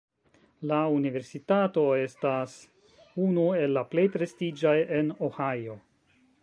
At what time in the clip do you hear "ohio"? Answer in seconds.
5.31-5.83